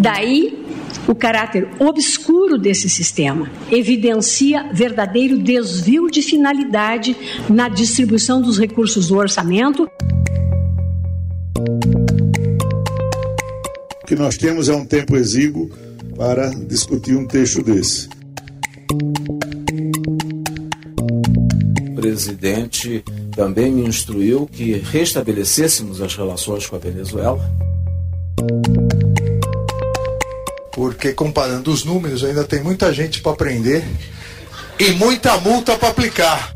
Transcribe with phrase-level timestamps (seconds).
[0.00, 0.64] Daí
[1.06, 7.16] o caráter obscuro desse sistema evidencia verdadeiro desvio de finalidade
[7.48, 9.86] na distribuição dos recursos do orçamento.
[14.02, 15.70] O que nós temos é um tempo exíguo
[16.16, 18.08] para discutir um texto desse.
[21.90, 23.04] O presidente
[23.36, 27.40] também me instruiu que restabelecêssemos as relações com a Venezuela.
[30.90, 33.84] Porque comparando os números, ainda tem muita gente para aprender
[34.76, 36.52] e muita multa para aplicar.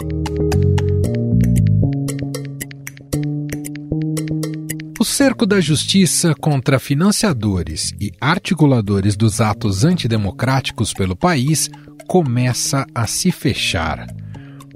[4.98, 11.70] O cerco da justiça contra financiadores e articuladores dos atos antidemocráticos pelo país
[12.08, 14.04] começa a se fechar.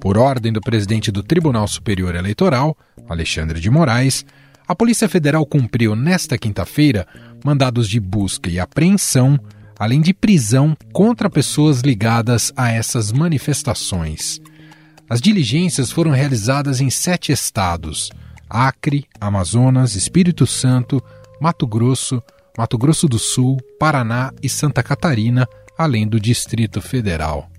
[0.00, 2.76] Por ordem do presidente do Tribunal Superior Eleitoral,
[3.08, 4.24] Alexandre de Moraes,
[4.68, 7.08] a Polícia Federal cumpriu nesta quinta-feira
[7.44, 9.38] mandados de busca e apreensão,
[9.78, 14.40] além de prisão contra pessoas ligadas a essas manifestações.
[15.08, 18.10] As diligências foram realizadas em sete estados
[18.48, 21.02] Acre, Amazonas, Espírito Santo,
[21.40, 22.22] Mato Grosso,
[22.56, 27.50] Mato Grosso do Sul, Paraná e Santa Catarina, além do Distrito Federal.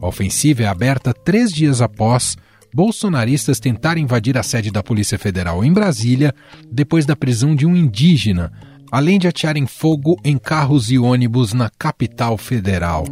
[0.00, 2.36] A ofensiva é aberta três dias após
[2.74, 6.34] bolsonaristas tentarem invadir a sede da Polícia Federal em Brasília
[6.70, 8.52] depois da prisão de um indígena,
[8.96, 13.04] além de atearem fogo em carros e ônibus na capital federal.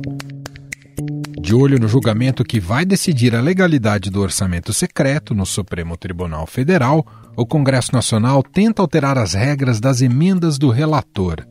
[1.38, 6.46] De olho no julgamento que vai decidir a legalidade do orçamento secreto no Supremo Tribunal
[6.46, 11.46] Federal, o Congresso Nacional tenta alterar as regras das emendas do relator.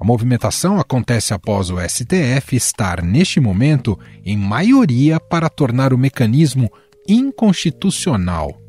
[0.00, 6.68] A movimentação acontece após o STF estar, neste momento, em maioria para tornar o mecanismo
[7.08, 8.60] inconstitucional.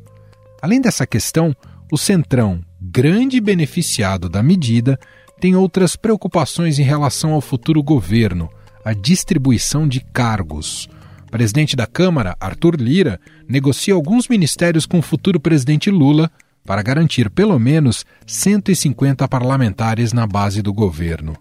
[0.62, 1.52] Além dessa questão,
[1.90, 4.98] o Centrão, grande beneficiado da medida,
[5.40, 8.50] tem outras preocupações em relação ao futuro governo
[8.84, 10.88] a distribuição de cargos.
[11.26, 16.30] O presidente da Câmara, Arthur Lira, negocia alguns ministérios com o futuro presidente Lula
[16.64, 21.36] para garantir pelo menos 150 parlamentares na base do governo.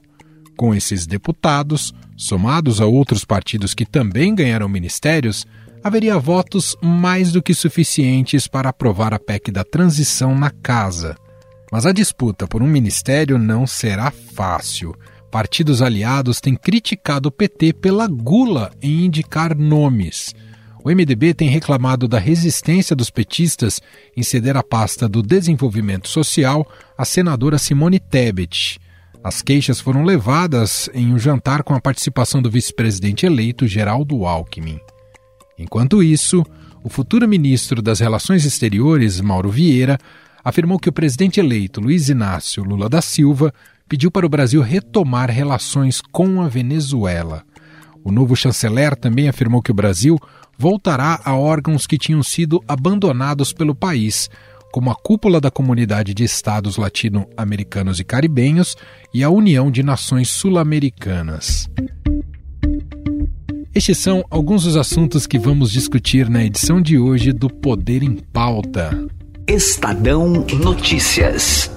[0.55, 5.47] Com esses deputados, somados a outros partidos que também ganharam ministérios,
[5.83, 11.15] haveria votos mais do que suficientes para aprovar a PEC da transição na casa.
[11.71, 14.95] Mas a disputa por um ministério não será fácil.
[15.31, 20.33] Partidos aliados têm criticado o PT pela gula em indicar nomes.
[20.83, 23.81] O MDB tem reclamado da resistência dos petistas
[24.15, 26.65] em ceder a pasta do desenvolvimento social
[26.97, 28.79] à senadora Simone Tebet.
[29.21, 34.79] As queixas foram levadas em um jantar com a participação do vice-presidente eleito Geraldo Alckmin.
[35.57, 36.45] Enquanto isso,
[36.81, 39.99] o futuro ministro das Relações Exteriores, Mauro Vieira,
[40.43, 43.53] afirmou que o presidente eleito Luiz Inácio Lula da Silva
[43.87, 47.43] pediu para o Brasil retomar relações com a Venezuela.
[48.03, 50.17] O novo chanceler também afirmou que o Brasil
[50.57, 54.29] voltará a órgãos que tinham sido abandonados pelo país,
[54.71, 58.75] como a Cúpula da Comunidade de Estados Latino-Americanos e Caribenhos
[59.13, 61.69] e a União de Nações Sul-Americanas.
[63.73, 68.15] Estes são alguns dos assuntos que vamos discutir na edição de hoje do Poder em
[68.15, 68.91] Pauta.
[69.49, 71.71] Estadão Notícias.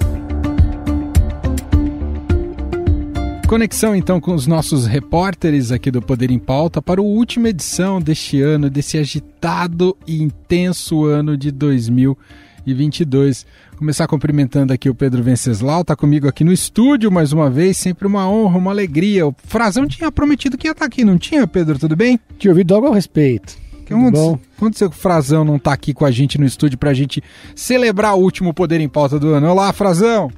[3.47, 7.99] Conexão então com os nossos repórteres aqui do Poder em Pauta para a última edição
[7.99, 13.43] deste ano, desse agitado e intenso ano de 2022.
[13.75, 18.05] Começar cumprimentando aqui o Pedro Venceslau, tá comigo aqui no estúdio mais uma vez, sempre
[18.05, 19.25] uma honra, uma alegria.
[19.25, 21.79] O Frazão tinha prometido que ia estar tá aqui, não tinha, Pedro?
[21.79, 22.19] Tudo bem?
[22.37, 23.62] Tinha ouvido algo ao respeito.
[23.85, 26.91] Que aconteceu, aconteceu que o Frazão não está aqui com a gente no estúdio para
[26.91, 27.21] a gente
[27.55, 29.49] celebrar o último Poder em Pauta do ano?
[29.49, 30.31] Olá, Frazão!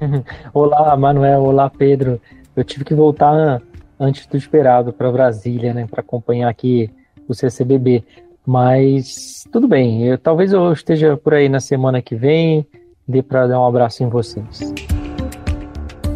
[0.54, 1.42] olá, Manuel.
[1.42, 2.20] Olá, Pedro.
[2.56, 3.60] Eu tive que voltar
[3.98, 6.90] antes do esperado para Brasília, né, para acompanhar aqui
[7.28, 8.04] o CCBB.
[8.46, 10.04] Mas tudo bem.
[10.06, 12.66] Eu, talvez eu esteja por aí na semana que vem.
[13.06, 14.72] Dê para dar um abraço em vocês.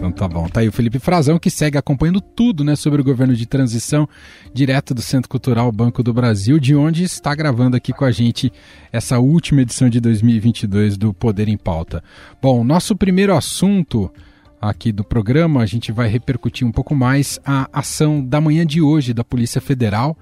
[0.04, 0.46] Então tá bom.
[0.48, 4.06] Tá aí o Felipe Frazão que segue acompanhando tudo, né, sobre o governo de transição,
[4.52, 8.52] direto do Centro Cultural Banco do Brasil, de onde está gravando aqui com a gente
[8.92, 12.02] essa última edição de 2022 do Poder em Pauta.
[12.42, 14.10] Bom, nosso primeiro assunto
[14.60, 18.82] aqui do programa, a gente vai repercutir um pouco mais a ação da manhã de
[18.82, 20.16] hoje da Polícia Federal,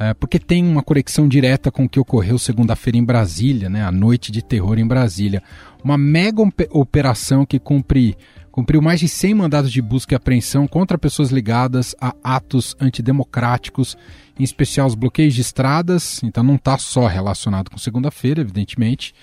[0.00, 3.90] é, porque tem uma conexão direta com o que ocorreu segunda-feira em Brasília, né, a
[3.90, 5.42] noite de terror em Brasília.
[5.82, 8.16] Uma mega operação que cumpre
[8.58, 13.96] cumpriu mais de 100 mandados de busca e apreensão contra pessoas ligadas a atos antidemocráticos,
[14.36, 19.14] em especial os bloqueios de estradas, então não está só relacionado com segunda-feira, evidentemente,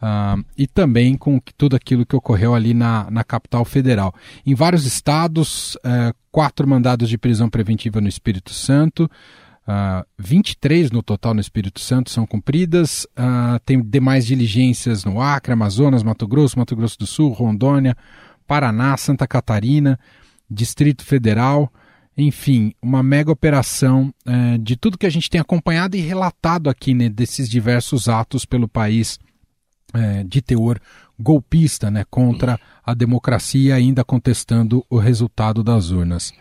[0.00, 4.14] uh, e também com tudo aquilo que ocorreu ali na, na capital federal.
[4.46, 9.10] Em vários estados, uh, quatro mandados de prisão preventiva no Espírito Santo, uh,
[9.66, 15.54] ah, 23 no total no Espírito Santo são cumpridas, uh, tem demais diligências no Acre,
[15.54, 17.96] Amazonas, Mato Grosso, Mato Grosso do Sul, Rondônia,
[18.46, 19.98] Paraná, Santa Catarina,
[20.50, 21.72] Distrito Federal.
[22.16, 26.94] Enfim, uma mega operação uh, de tudo que a gente tem acompanhado e relatado aqui
[26.94, 29.18] né, desses diversos atos pelo país
[29.92, 30.80] é, de teor
[31.18, 36.32] golpista né, contra a democracia, ainda contestando o resultado das urnas.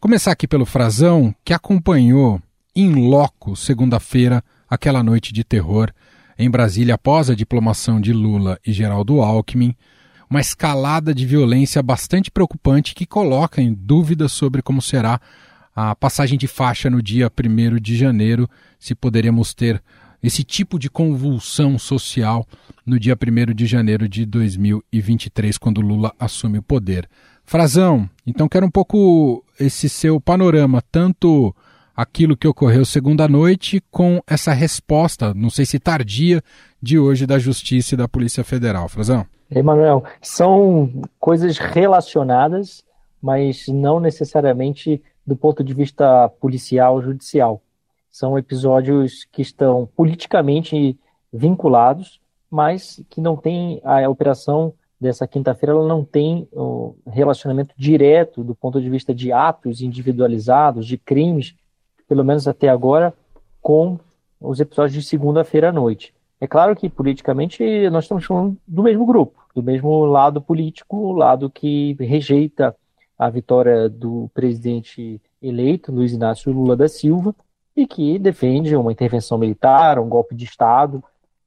[0.00, 2.40] Começar aqui pelo Frazão, que acompanhou
[2.74, 5.92] em loco, segunda-feira, aquela noite de terror
[6.38, 9.74] em Brasília após a diplomação de Lula e Geraldo Alckmin,
[10.28, 15.20] uma escalada de violência bastante preocupante que coloca em dúvida sobre como será
[15.74, 19.82] a passagem de faixa no dia 1 de janeiro, se poderemos ter
[20.22, 22.46] esse tipo de convulsão social
[22.84, 27.08] no dia 1 de janeiro de 2023, quando Lula assume o poder.
[27.44, 31.54] Frazão, então quero um pouco esse seu panorama, tanto
[31.96, 36.42] aquilo que ocorreu segunda noite com essa resposta, não sei se tardia,
[36.82, 38.88] de hoje da Justiça e da Polícia Federal.
[38.88, 39.26] Frazão.
[39.50, 42.84] Emanuel, são coisas relacionadas,
[43.20, 47.62] mas não necessariamente do ponto de vista policial judicial.
[48.10, 50.98] São episódios que estão politicamente
[51.32, 58.42] vinculados, mas que não tem a operação dessa quinta-feira, ela não tem o relacionamento direto
[58.42, 61.54] do ponto de vista de atos individualizados, de crimes,
[62.08, 63.14] pelo menos até agora,
[63.60, 63.98] com
[64.40, 66.12] os episódios de segunda-feira à noite.
[66.40, 71.12] É claro que politicamente nós estamos falando do mesmo grupo, do mesmo lado político, o
[71.12, 72.74] lado que rejeita
[73.18, 77.34] a vitória do presidente eleito, Luiz Inácio Lula da Silva,
[77.76, 81.02] e que defende uma intervenção militar, um golpe de Estado,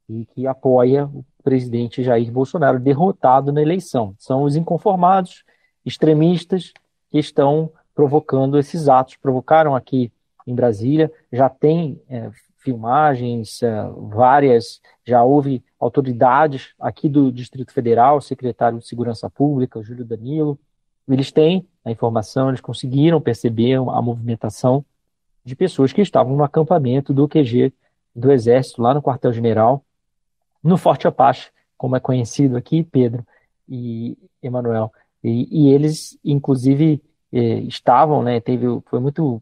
[0.09, 4.13] e que apoia o presidente Jair Bolsonaro derrotado na eleição.
[4.17, 5.43] São os inconformados,
[5.85, 6.73] extremistas,
[7.09, 9.15] que estão provocando esses atos.
[9.15, 10.11] Provocaram aqui
[10.45, 12.29] em Brasília, já tem é,
[12.62, 20.06] filmagens, é, várias, já houve autoridades aqui do Distrito Federal, secretário de Segurança Pública, Júlio
[20.06, 20.60] Danilo,
[21.08, 24.86] eles têm a informação, eles conseguiram perceber a movimentação
[25.44, 27.74] de pessoas que estavam no acampamento do QG
[28.16, 29.84] do Exército, lá no quartel-general,
[30.63, 33.25] no Forte Apache, como é conhecido aqui, Pedro
[33.68, 34.94] e Emanuel.
[35.24, 39.42] E, e, eles, inclusive, eh, estavam, né, teve, foi muito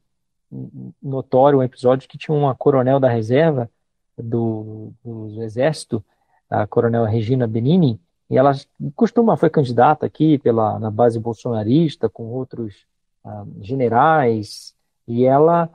[1.02, 3.70] notório um episódio que tinha uma coronel da reserva
[4.18, 6.04] do, do Exército,
[6.50, 8.00] a coronel Regina Benini,
[8.30, 8.54] e ela
[8.96, 12.86] costuma, foi candidata aqui pela, na base bolsonarista, com outros
[13.24, 14.76] ah, generais,
[15.08, 15.70] e ela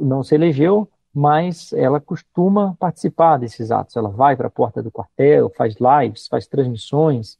[0.00, 3.96] não se elegeu, mas ela costuma participar desses atos.
[3.96, 7.38] Ela vai para a porta do quartel, faz lives, faz transmissões,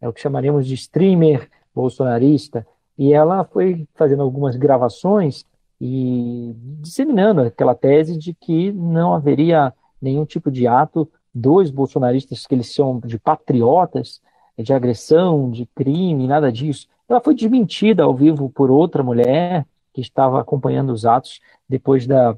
[0.00, 2.66] é o que chamaremos de streamer bolsonarista.
[2.98, 5.44] E ela foi fazendo algumas gravações
[5.80, 12.54] e disseminando aquela tese de que não haveria nenhum tipo de ato dos bolsonaristas que
[12.54, 14.20] eles chamam de patriotas,
[14.58, 16.88] de agressão, de crime, nada disso.
[17.08, 22.36] Ela foi desmentida ao vivo por outra mulher, que estava acompanhando os atos depois da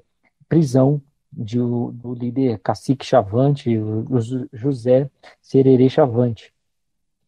[0.49, 1.00] prisão
[1.32, 3.70] de, do líder cacique Chavante,
[4.52, 6.52] José Sererê Chavante.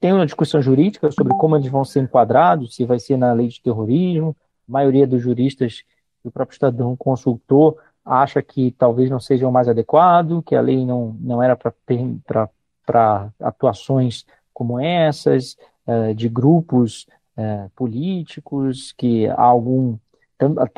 [0.01, 3.49] Tem uma discussão jurídica sobre como eles vão ser enquadrados, se vai ser na lei
[3.49, 4.35] de terrorismo.
[4.69, 5.83] A maioria dos juristas
[6.29, 10.85] o próprio Estadão consultou acha que talvez não seja o mais adequado, que a lei
[10.85, 19.97] não, não era para atuações como essas, eh, de grupos eh, políticos, que algum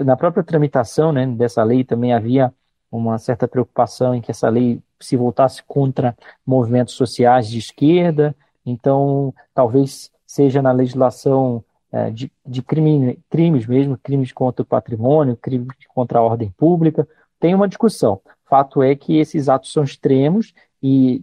[0.05, 2.53] na própria tramitação né, dessa lei também havia
[2.91, 8.35] uma certa preocupação em que essa lei se voltasse contra movimentos sociais de esquerda,
[8.67, 15.37] então talvez seja na legislação é, de, de crime, crimes mesmo, crimes contra o patrimônio,
[15.37, 17.07] crimes contra a ordem pública,
[17.39, 18.21] tem uma discussão.
[18.47, 21.23] Fato é que esses atos são extremos e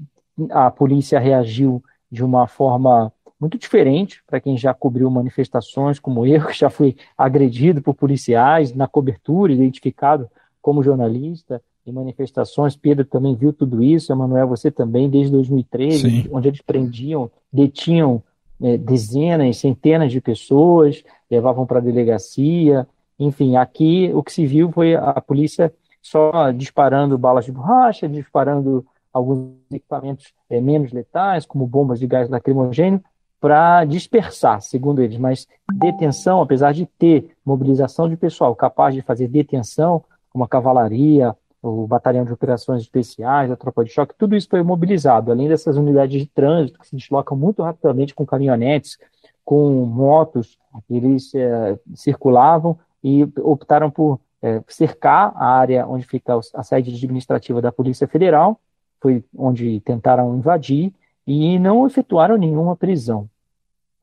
[0.51, 6.45] a polícia reagiu de uma forma muito diferente para quem já cobriu manifestações como eu,
[6.47, 10.29] que já fui agredido por policiais na cobertura, identificado
[10.61, 12.75] como jornalista em manifestações.
[12.75, 16.29] Pedro também viu tudo isso, Emanuel, você também, desde 2013, Sim.
[16.31, 18.21] onde eles prendiam, detinham
[18.61, 22.87] é, dezenas, centenas de pessoas, levavam para a delegacia.
[23.17, 28.85] Enfim, aqui o que se viu foi a polícia só disparando balas de borracha, disparando
[29.13, 33.01] alguns equipamentos é, menos letais, como bombas de gás lacrimogêneo,
[33.39, 39.29] para dispersar, segundo eles, mas detenção, apesar de ter mobilização de pessoal capaz de fazer
[39.29, 44.47] detenção, como a cavalaria, o Batalhão de Operações Especiais, a Tropa de Choque, tudo isso
[44.49, 48.97] foi mobilizado, além dessas unidades de trânsito que se deslocam muito rapidamente com caminhonetes,
[49.43, 50.57] com motos,
[50.89, 57.61] eles é, circulavam e optaram por é, cercar a área onde fica a sede administrativa
[57.61, 58.59] da Polícia Federal,
[59.01, 60.93] foi onde tentaram invadir
[61.25, 63.29] e não efetuaram nenhuma prisão.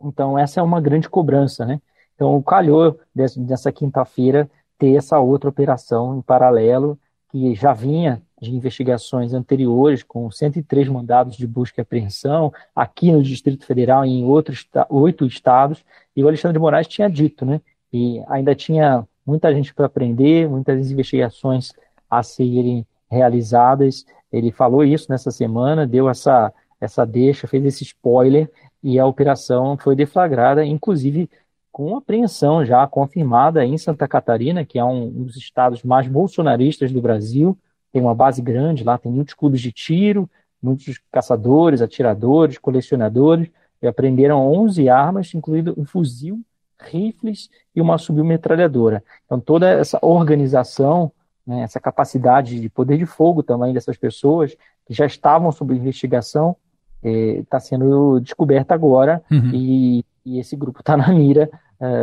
[0.02, 1.80] Então, essa é uma grande cobrança, né?
[2.14, 6.98] Então, calhou dessa quinta-feira ter essa outra operação em paralelo,
[7.36, 13.22] que já vinha de investigações anteriores, com 103 mandados de busca e apreensão, aqui no
[13.22, 17.60] Distrito Federal e em outros oito estados, e o Alexandre de Moraes tinha dito, né?
[17.92, 21.72] E ainda tinha muita gente para aprender, muitas investigações
[22.10, 24.06] a serem realizadas.
[24.32, 28.50] Ele falou isso nessa semana, deu essa, essa deixa, fez esse spoiler,
[28.82, 31.28] e a operação foi deflagrada, inclusive
[31.76, 36.90] com apreensão já confirmada em Santa Catarina, que é um, um dos estados mais bolsonaristas
[36.90, 37.54] do Brasil,
[37.92, 40.26] tem uma base grande lá, tem muitos clubes de tiro,
[40.62, 43.50] muitos caçadores, atiradores, colecionadores,
[43.82, 46.40] e apreenderam 11 armas, incluindo um fuzil,
[46.80, 49.04] rifles e uma submetralhadora.
[49.26, 51.12] Então toda essa organização,
[51.46, 54.56] né, essa capacidade de poder de fogo também dessas pessoas
[54.86, 56.56] que já estavam sob investigação
[57.02, 59.50] está eh, sendo descoberta agora uhum.
[59.52, 61.50] e, e, esse grupo está na mira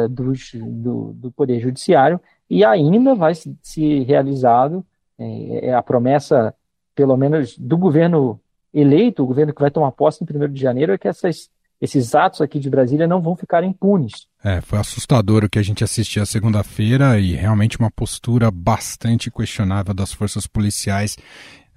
[0.10, 4.86] dos, do, do, Poder Judiciário, e ainda vai se, se realizado
[5.18, 6.54] é, a promessa,
[6.96, 8.40] pelo menos, do governo
[8.74, 11.50] eleito, o governo que vai tomar posse em 1 de janeiro, é que essas,
[11.80, 14.28] esses atos aqui de Brasília não vão ficar impunes.
[14.44, 19.30] É, foi assustador o que a gente assistiu a segunda-feira e realmente uma postura bastante
[19.30, 21.18] questionável das forças policiais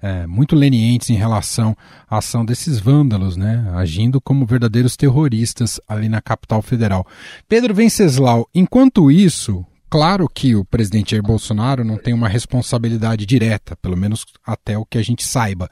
[0.01, 1.75] é, muito lenientes em relação
[2.09, 7.05] à ação desses vândalos, né, agindo como verdadeiros terroristas ali na capital federal.
[7.47, 13.75] Pedro Venceslau, enquanto isso, claro que o presidente Jair Bolsonaro não tem uma responsabilidade direta,
[13.77, 15.69] pelo menos até o que a gente saiba,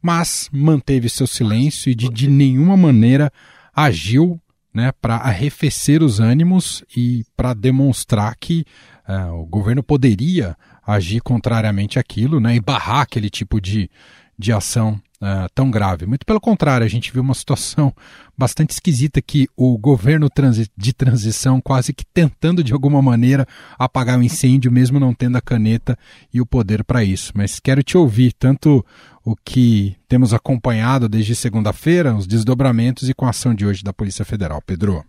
[0.00, 3.32] mas manteve seu silêncio e de, de nenhuma maneira
[3.74, 4.40] agiu
[4.72, 8.64] né, para arrefecer os ânimos e para demonstrar que
[9.08, 13.90] uh, o governo poderia agir contrariamente àquilo né, e barrar aquele tipo de,
[14.38, 16.06] de ação uh, tão grave.
[16.06, 17.92] Muito pelo contrário, a gente viu uma situação
[18.36, 23.46] bastante esquisita que o governo transi de transição quase que tentando de alguma maneira
[23.78, 25.98] apagar o incêndio, mesmo não tendo a caneta
[26.32, 27.32] e o poder para isso.
[27.34, 28.84] Mas quero te ouvir tanto
[29.24, 33.92] o que temos acompanhado desde segunda-feira, os desdobramentos e com a ação de hoje da
[33.92, 34.62] Polícia Federal.
[34.64, 35.04] Pedro.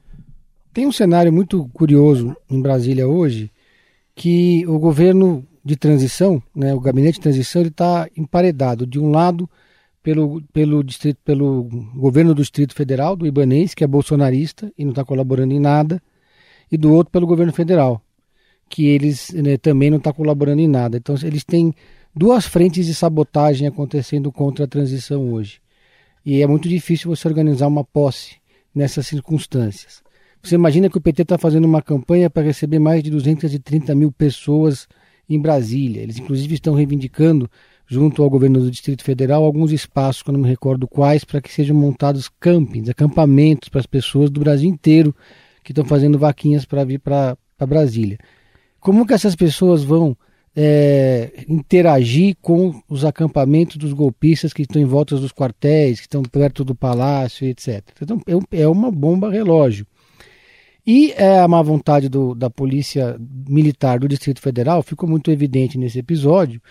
[0.74, 3.52] Tem um cenário muito curioso em Brasília hoje,
[4.18, 8.88] que o governo de transição, né, o gabinete de transição, ele está emparedado.
[8.88, 9.48] De um lado,
[10.02, 14.90] pelo, pelo, distrito, pelo governo do Distrito Federal, do Ibanês, que é bolsonarista e não
[14.90, 16.02] está colaborando em nada,
[16.72, 18.02] e do outro pelo governo federal,
[18.68, 20.98] que eles né, também não está colaborando em nada.
[20.98, 21.72] Então, eles têm
[22.16, 25.62] duas frentes de sabotagem acontecendo contra a transição hoje.
[26.26, 28.38] E é muito difícil você organizar uma posse
[28.74, 30.02] nessas circunstâncias.
[30.42, 34.12] Você imagina que o PT está fazendo uma campanha para receber mais de 230 mil
[34.12, 34.88] pessoas
[35.30, 36.02] em Brasília.
[36.02, 37.50] Eles, inclusive, estão reivindicando,
[37.86, 41.42] junto ao governo do Distrito Federal, alguns espaços, que eu não me recordo quais, para
[41.42, 45.16] que sejam montados campings, acampamentos para as pessoas do Brasil inteiro
[45.64, 48.18] que estão fazendo vaquinhas para vir para Brasília.
[48.80, 50.16] Como que essas pessoas vão
[50.56, 56.24] é, interagir com os acampamentos dos golpistas que estão em volta dos quartéis, que estão
[56.24, 57.84] perto do palácio, etc.
[58.02, 59.86] Então, é, é uma bomba relógio.
[60.88, 65.78] E é, a má vontade do, da Polícia Militar do Distrito Federal ficou muito evidente
[65.78, 66.62] nesse episódio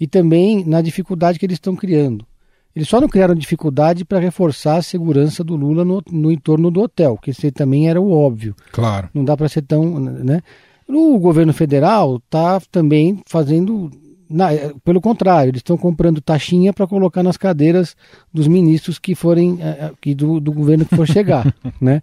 [0.00, 2.26] e também na dificuldade que eles estão criando.
[2.74, 6.80] Eles só não criaram dificuldade para reforçar a segurança do Lula no, no entorno do
[6.80, 8.54] hotel, que esse também era o óbvio.
[8.72, 9.10] Claro.
[9.12, 10.00] Não dá para ser tão.
[10.00, 10.40] Né?
[10.88, 13.90] O governo federal está também fazendo.
[14.28, 14.48] Na,
[14.84, 17.94] pelo contrário, eles estão comprando taxinha para colocar nas cadeiras
[18.32, 19.58] dos ministros que forem.
[19.60, 21.54] Eh, eh, do, do governo que for chegar.
[21.80, 22.02] né?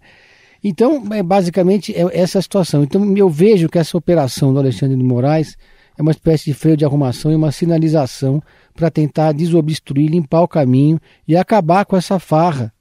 [0.66, 2.82] Então, é, basicamente, é essa a situação.
[2.82, 5.58] Então, eu vejo que essa operação do Alexandre de Moraes
[5.98, 8.42] é uma espécie de freio de arrumação e uma sinalização
[8.74, 12.72] para tentar desobstruir, limpar o caminho e acabar com essa farra,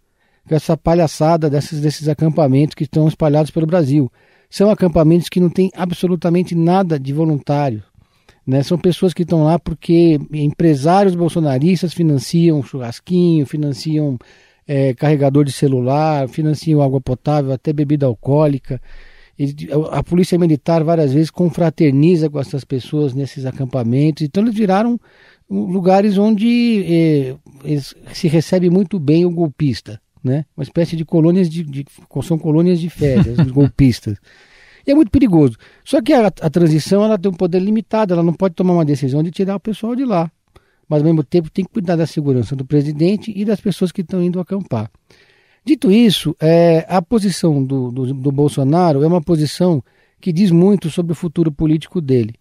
[0.48, 4.10] com essa palhaçada desses, desses acampamentos que estão espalhados pelo Brasil.
[4.50, 7.84] São acampamentos que não têm absolutamente nada de voluntário.
[8.48, 8.64] Né?
[8.64, 14.18] São pessoas que estão lá porque empresários bolsonaristas financiam churrasquinho, financiam
[14.68, 18.82] é, carregador de celular, financiam água potável, até bebida alcoólica.
[19.92, 25.00] a polícia militar várias vezes confraterniza com essas pessoas nesses acampamentos, então eles viraram
[25.50, 27.36] lugares onde é,
[28.14, 30.46] se recebe muito bem o golpista, né?
[30.56, 31.86] Uma espécie de colônias de, de
[32.24, 34.18] são colônias de férias, os golpistas.
[34.86, 35.58] E é muito perigoso.
[35.84, 38.86] Só que a, a transição ela tem um poder limitado, ela não pode tomar uma
[38.86, 40.32] decisão de tirar o pessoal de lá.
[40.88, 44.02] Mas ao mesmo tempo tem que cuidar da segurança do presidente e das pessoas que
[44.02, 44.92] estão indo acampar.
[45.66, 49.82] Dito isso, é, a posição do, do, do Bolsonaro é uma posição
[50.20, 52.36] que diz muito sobre o futuro político dele.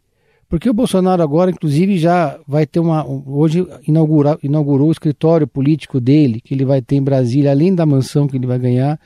[0.52, 3.06] Porque o Bolsonaro agora, inclusive, já vai ter uma.
[3.06, 7.87] Hoje inaugura, inaugurou o escritório político dele, que ele vai ter em Brasília, além da
[7.87, 9.00] mansão que ele vai ganhar,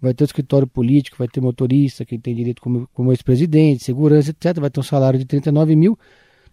[0.00, 4.30] vai ter o escritório político, vai ter motorista, que tem direito como, como ex-presidente, segurança,
[4.30, 4.60] etc.
[4.60, 5.98] Vai ter um salário de 39 mil.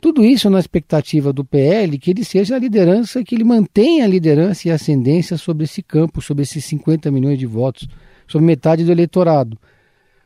[0.01, 4.07] Tudo isso na expectativa do PL que ele seja a liderança, que ele mantenha a
[4.07, 7.87] liderança e a ascendência sobre esse campo, sobre esses 50 milhões de votos,
[8.27, 9.59] sobre metade do eleitorado.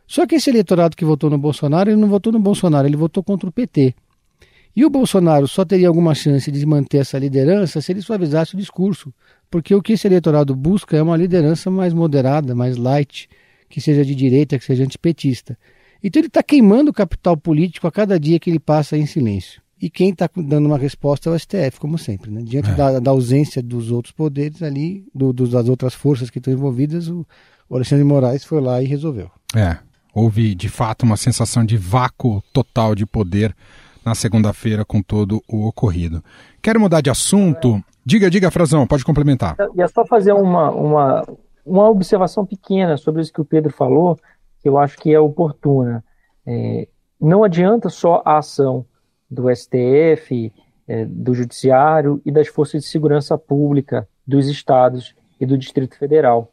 [0.08, 3.22] Só que esse eleitorado que votou no Bolsonaro, ele não votou no Bolsonaro, ele votou
[3.22, 3.94] contra o PT.
[4.74, 8.58] E o Bolsonaro só teria alguma chance de manter essa liderança se ele suavizasse o
[8.58, 9.14] discurso,
[9.52, 13.28] porque o que esse eleitorado busca é uma liderança mais moderada, mais light,
[13.68, 15.58] que seja de direita, que seja antipetista.
[16.02, 19.65] Então ele está queimando o capital político a cada dia que ele passa em silêncio.
[19.82, 22.32] E quem está dando uma resposta é o STF, como sempre.
[22.32, 22.42] Né?
[22.44, 22.74] Diante é.
[22.74, 27.10] da, da, ausência dos outros poderes ali, do, dos, das outras forças que estão envolvidas,
[27.10, 27.26] o,
[27.70, 29.30] o Alexandre de Moraes foi lá e resolveu.
[29.54, 29.78] É,
[30.14, 33.54] houve de fato uma sensação de vácuo total de poder
[34.06, 36.24] na segunda-feira com todo o ocorrido.
[36.62, 37.84] Quero mudar de assunto.
[38.06, 39.58] Diga, diga, Frazão, pode complementar.
[39.76, 41.28] E é só fazer uma, uma,
[41.66, 44.18] uma observação pequena sobre isso que o Pedro falou,
[44.62, 46.04] que eu acho que é oportuna.
[46.46, 46.88] É,
[47.20, 48.86] não adianta só a ação
[49.30, 50.52] do STF,
[50.88, 56.52] é, do Judiciário e das forças de segurança pública dos estados e do Distrito Federal.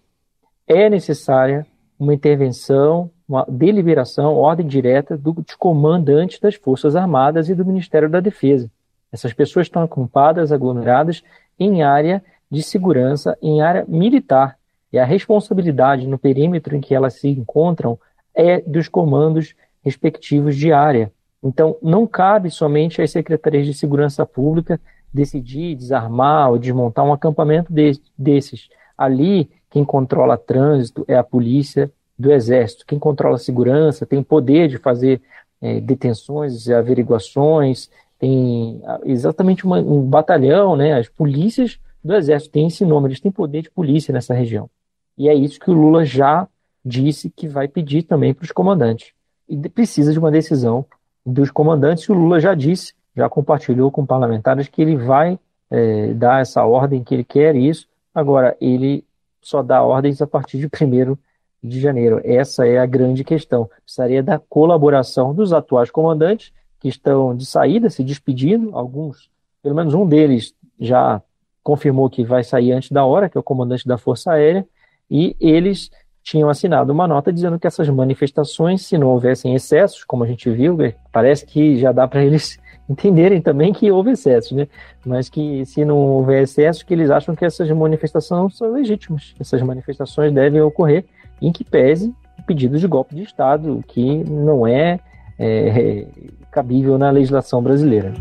[0.66, 1.66] É necessária
[1.98, 8.08] uma intervenção, uma deliberação, ordem direta do, dos comandantes das Forças Armadas e do Ministério
[8.08, 8.70] da Defesa.
[9.12, 11.22] Essas pessoas estão acampadas, aglomeradas
[11.58, 14.56] em área de segurança, em área militar.
[14.92, 17.98] E a responsabilidade no perímetro em que elas se encontram
[18.34, 21.12] é dos comandos respectivos de área.
[21.42, 24.80] Então, não cabe somente às secretarias de segurança pública
[25.12, 28.68] decidir desarmar ou desmontar um acampamento de, desses.
[28.96, 32.86] Ali, quem controla trânsito é a polícia do Exército.
[32.86, 35.20] Quem controla a segurança tem poder de fazer
[35.60, 40.94] é, detenções, averiguações, tem exatamente uma, um batalhão, né?
[40.94, 44.70] As polícias do Exército têm esse nome, eles têm poder de polícia nessa região.
[45.18, 46.46] E é isso que o Lula já
[46.84, 49.12] disse que vai pedir também para os comandantes.
[49.48, 50.84] E precisa de uma decisão
[51.24, 55.38] dos comandantes, e o Lula já disse, já compartilhou com parlamentares que ele vai
[55.70, 57.86] é, dar essa ordem, que ele quer isso.
[58.14, 59.04] Agora, ele
[59.40, 61.16] só dá ordens a partir de 1
[61.62, 62.20] de janeiro.
[62.24, 63.70] Essa é a grande questão.
[63.84, 68.76] Precisaria da colaboração dos atuais comandantes, que estão de saída, se despedindo.
[68.76, 69.30] Alguns,
[69.62, 71.22] pelo menos um deles, já
[71.62, 74.66] confirmou que vai sair antes da hora, que é o comandante da Força Aérea,
[75.08, 75.90] e eles
[76.22, 80.48] tinham assinado uma nota dizendo que essas manifestações, se não houvessem excessos, como a gente
[80.50, 82.58] viu, é, parece que já dá para eles
[82.88, 84.68] entenderem também que houve excessos, né?
[85.04, 89.34] Mas que se não houver excessos, que eles acham que essas manifestações são legítimas.
[89.40, 91.04] Essas manifestações devem ocorrer
[91.40, 95.00] em que pese o pedido de golpe de Estado, que não é,
[95.38, 96.06] é
[96.50, 98.12] cabível na legislação brasileira.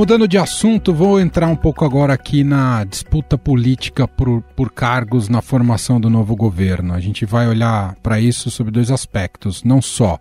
[0.00, 5.28] Mudando de assunto, vou entrar um pouco agora aqui na disputa política por, por cargos
[5.28, 6.94] na formação do novo governo.
[6.94, 9.62] A gente vai olhar para isso sob dois aspectos.
[9.62, 10.18] Não só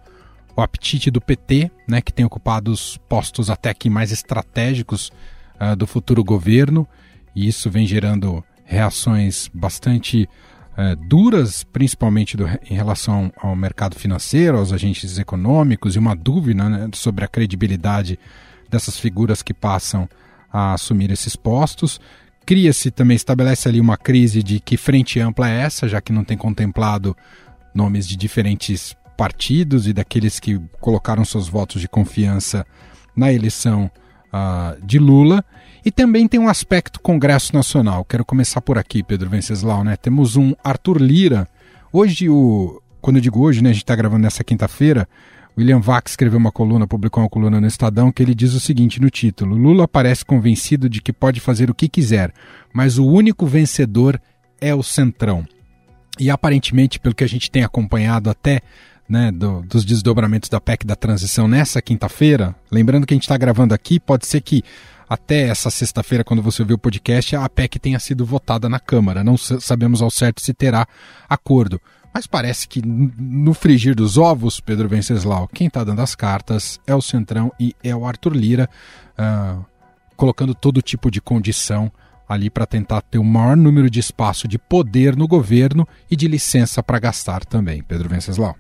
[0.54, 5.14] o apetite do PT, né, que tem ocupado os postos até aqui mais estratégicos
[5.62, 6.86] uh, do futuro governo,
[7.34, 10.28] e isso vem gerando reações bastante
[10.74, 16.68] uh, duras, principalmente do, em relação ao mercado financeiro, aos agentes econômicos, e uma dúvida
[16.68, 18.20] né, sobre a credibilidade
[18.70, 20.08] dessas figuras que passam
[20.52, 22.00] a assumir esses postos.
[22.46, 26.24] Cria-se também, estabelece ali uma crise de que frente ampla é essa, já que não
[26.24, 27.16] tem contemplado
[27.74, 32.66] nomes de diferentes partidos e daqueles que colocaram seus votos de confiança
[33.16, 33.92] na eleição
[34.34, 35.44] uh, de Lula.
[35.86, 38.04] E também tem um aspecto Congresso Nacional.
[38.06, 39.84] Quero começar por aqui, Pedro Venceslau.
[39.84, 39.96] Né?
[39.96, 41.48] Temos um Arthur Lira.
[41.92, 45.08] Hoje, o, quando eu digo hoje, né, a gente está gravando nessa quinta-feira,
[45.60, 49.02] William Vac escreveu uma coluna, publicou uma coluna no Estadão, que ele diz o seguinte
[49.02, 52.32] no título: Lula parece convencido de que pode fazer o que quiser,
[52.74, 54.22] mas o único vencedor
[54.62, 55.46] é o Centrão.
[56.18, 58.62] E aparentemente, pelo que a gente tem acompanhado até
[59.08, 63.38] né, do, dos desdobramentos da PEC da transição nessa quinta-feira, lembrando que a gente está
[63.38, 64.64] gravando aqui, pode ser que
[65.10, 69.26] até essa sexta-feira, quando você ouvir o podcast, a PEC tenha sido votada na Câmara.
[69.26, 70.88] Não sabemos ao certo se terá
[71.28, 71.82] acordo.
[72.14, 76.94] Mas parece que no frigir dos ovos, Pedro Venceslau, quem está dando as cartas é
[76.96, 78.70] o Centrão e é o Arthur Lira,
[79.18, 79.64] uh,
[80.16, 81.92] colocando todo tipo de condição
[82.28, 86.28] ali para tentar ter o maior número de espaço de poder no governo e de
[86.28, 87.82] licença para gastar também.
[87.82, 88.56] Pedro Venceslau.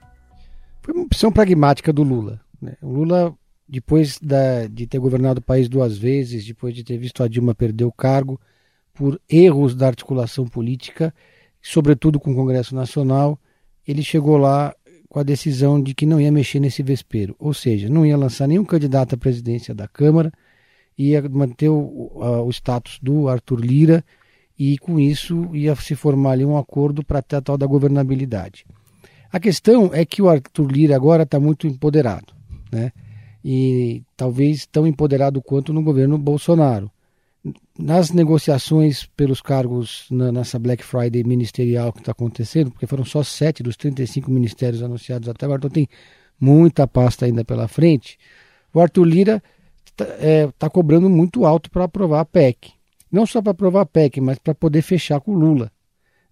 [0.82, 2.42] Foi uma opção pragmática do Lula.
[2.60, 2.74] Né?
[2.82, 3.36] O Lula,
[3.68, 7.54] depois da, de ter governado o país duas vezes, depois de ter visto a Dilma
[7.54, 8.40] perder o cargo
[8.94, 11.14] por erros da articulação política,
[11.62, 13.40] sobretudo com o Congresso Nacional,
[13.88, 14.74] ele chegou lá
[15.08, 18.48] com a decisão de que não ia mexer nesse vespeiro, ou seja, não ia lançar
[18.48, 20.32] nenhum candidato à presidência da Câmara,
[20.98, 22.12] ia manter o,
[22.46, 24.06] o status do Arthur Lira
[24.58, 28.66] e com isso ia se formar ali um acordo para a tal da governabilidade.
[29.32, 32.34] A questão é que o Arthur Lira agora está muito empoderado,
[32.72, 32.92] né?
[33.44, 36.92] E talvez tão empoderado quanto no governo Bolsonaro.
[37.82, 43.24] Nas negociações pelos cargos na, nessa Black Friday ministerial que está acontecendo, porque foram só
[43.24, 45.88] sete dos 35 ministérios anunciados até agora, então tem
[46.38, 48.20] muita pasta ainda pela frente.
[48.74, 49.44] O Arthur Lira
[49.86, 52.74] está é, tá cobrando muito alto para aprovar a PEC.
[53.10, 55.72] Não só para aprovar a PEC, mas para poder fechar com o Lula.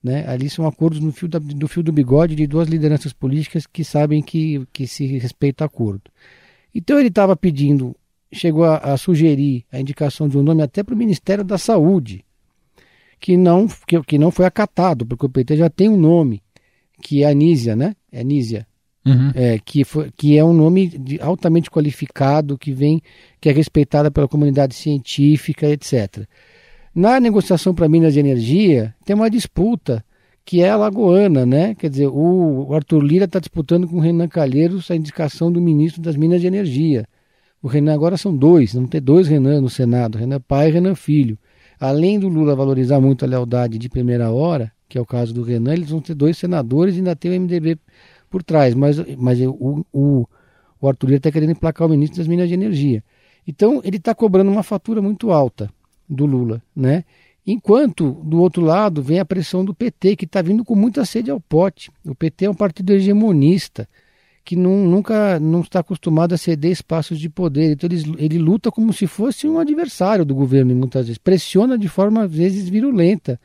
[0.04, 0.28] Né?
[0.28, 3.86] Ali são acordos no fio da, do fio do bigode de duas lideranças políticas que
[3.86, 6.12] sabem que, que se respeita acordo.
[6.76, 7.96] Então ele estava pedindo,
[8.32, 12.26] chegou a, a, sugerir a indicação de um nome até para o Ministério da Saúde,
[13.20, 16.42] que não, que, que não foi acatado, porque o PT já tem um nome,
[17.02, 17.96] que é Anísia, né?
[18.12, 18.68] É Anísia.
[19.06, 19.32] Uhum.
[19.34, 23.02] É, que, foi, que é um nome de, altamente qualificado, que vem,
[23.40, 26.28] que é respeitada pela comunidade científica, etc.
[26.94, 30.04] Na negociação para Minas de Energia, tem uma disputa
[30.44, 31.76] que é a Lagoana, né?
[31.76, 36.02] Quer dizer, o Arthur Lira está disputando com o Renan Calheiros a indicação do ministro
[36.02, 37.06] das Minas de Energia.
[37.62, 40.96] O Renan agora são dois, não tem dois Renan no Senado, Renan pai e Renan
[40.96, 41.38] filho.
[41.80, 45.44] Além do Lula valorizar muito a lealdade de primeira hora, que é o caso do
[45.44, 47.78] Renan, eles vão ter dois senadores e ainda tem o MDB
[48.30, 48.74] por trás.
[48.74, 50.26] Mas, mas o, o,
[50.80, 53.04] o Arthur está querendo emplacar o ministro das Minas de Energia.
[53.48, 55.70] Então ele está cobrando uma fatura muito alta
[56.08, 57.04] do Lula, né?
[57.46, 61.32] Enquanto, do outro lado, vem a pressão do PT, que está vindo com muita sede
[61.32, 61.90] ao pote.
[62.06, 63.88] O PT é um partido hegemonista,
[64.48, 67.74] que não, nunca não está acostumado a ceder espaços de poder.
[67.74, 71.18] Então ele, ele luta como se fosse um adversário do governo, muitas vezes.
[71.18, 73.38] Pressiona de forma, às vezes, virulenta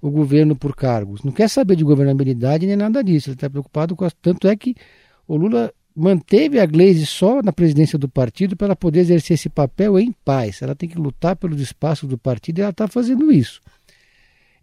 [0.00, 1.22] o governo por cargos.
[1.22, 3.28] Não quer saber de governabilidade nem nada disso.
[3.28, 4.08] Ele está preocupado com...
[4.22, 4.74] Tanto é que
[5.26, 9.50] o Lula manteve a Glaze só na presidência do partido para ela poder exercer esse
[9.50, 10.62] papel em paz.
[10.62, 13.60] Ela tem que lutar pelos espaços do partido e ela está fazendo isso.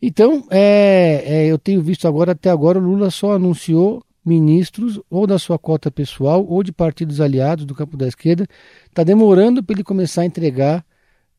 [0.01, 5.27] Então, é, é, eu tenho visto agora, até agora, o Lula só anunciou ministros ou
[5.27, 8.47] da sua cota pessoal ou de partidos aliados do campo da esquerda.
[8.87, 10.83] Está demorando para ele começar a entregar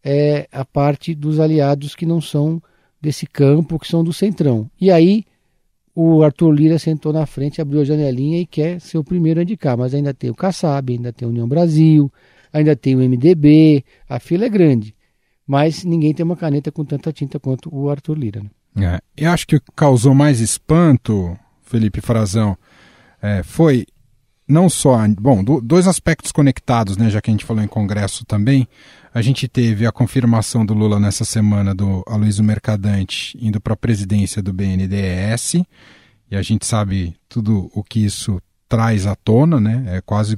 [0.04, 2.62] é, a parte dos aliados que não são
[3.00, 4.70] desse campo, que são do Centrão.
[4.80, 5.24] E aí
[5.94, 9.42] o Arthur Lira sentou na frente, abriu a janelinha e quer ser o primeiro a
[9.42, 9.76] indicar.
[9.76, 12.12] Mas ainda tem o Kassab, ainda tem a União Brasil,
[12.52, 14.94] ainda tem o MDB, a fila é grande.
[15.46, 18.42] Mas ninguém tem uma caneta com tanta tinta quanto o Arthur Lira.
[18.42, 18.50] Né?
[19.16, 22.56] É, eu acho que causou mais espanto, Felipe Frazão,
[23.26, 23.86] é, foi
[24.48, 24.96] não só.
[25.08, 28.68] Bom, do, dois aspectos conectados, né, já que a gente falou em Congresso também.
[29.12, 33.76] A gente teve a confirmação do Lula nessa semana do Aloysio Mercadante indo para a
[33.76, 35.64] presidência do BNDES.
[36.30, 39.84] E a gente sabe tudo o que isso traz à tona, né?
[39.86, 40.36] É quase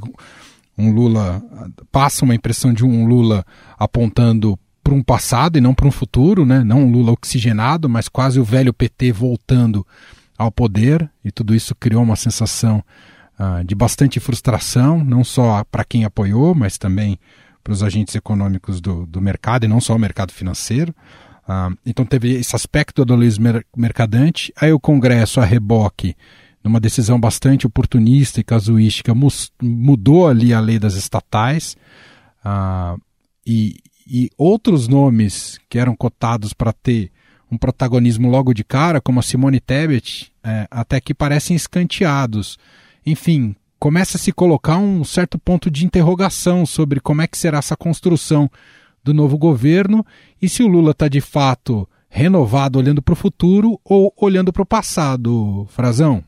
[0.76, 1.42] um Lula.
[1.90, 3.44] Passa uma impressão de um Lula
[3.76, 6.62] apontando para um passado e não para um futuro, né?
[6.62, 9.84] Não um Lula oxigenado, mas quase o velho PT voltando
[10.38, 11.10] ao poder.
[11.24, 12.82] E tudo isso criou uma sensação
[13.38, 17.18] uh, de bastante frustração, não só para quem apoiou, mas também
[17.62, 20.94] para os agentes econômicos do, do mercado, e não só o mercado financeiro.
[21.42, 23.36] Uh, então teve esse aspecto do Luiz
[23.76, 24.52] Mercadante.
[24.56, 26.14] Aí o Congresso, a reboque,
[26.62, 29.12] numa decisão bastante oportunista e casuística,
[29.60, 31.76] mudou ali a lei das estatais.
[32.44, 33.00] Uh,
[33.46, 37.10] e, e outros nomes que eram cotados para ter
[37.50, 42.58] um protagonismo logo de cara, como a Simone Tebet, é, até que parecem escanteados
[43.10, 47.56] enfim, começa a se colocar um certo ponto de interrogação sobre como é que será
[47.56, 48.50] essa construção
[49.02, 50.04] do novo governo
[50.42, 54.62] e se o Lula está de fato renovado olhando para o futuro ou olhando para
[54.62, 56.22] o passado, Frazão.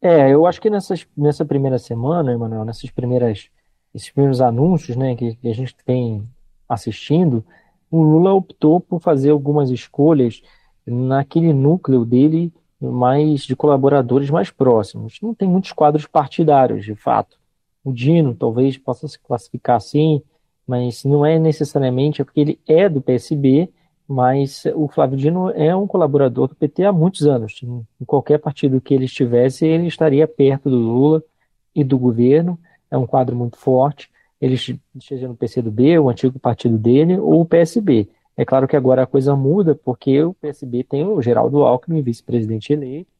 [0.00, 3.48] É, eu acho que nessas, nessa primeira semana, Emanuel, nessas primeiras,
[3.94, 6.22] esses primeiros anúncios né, que, que a gente tem
[6.68, 7.42] assistindo,
[7.90, 10.42] o Lula optou por fazer algumas escolhas
[10.86, 15.18] naquele núcleo dele mais de colaboradores mais próximos.
[15.20, 17.38] Não tem muitos quadros partidários, de fato.
[17.84, 20.22] O Dino talvez possa se classificar assim,
[20.66, 23.70] mas não é necessariamente é porque ele é do PSB,
[24.06, 27.60] mas o Flávio Dino é um colaborador do PT há muitos anos.
[27.62, 31.22] Em qualquer partido que ele estivesse, ele estaria perto do Lula
[31.74, 32.58] e do governo.
[32.90, 34.10] É um quadro muito forte.
[34.40, 38.08] Ele esteja no PCdoB, o antigo partido dele, ou o PSB.
[38.36, 42.72] É claro que agora a coisa muda, porque o PSB tem o Geraldo Alckmin, vice-presidente
[42.72, 43.10] eleito,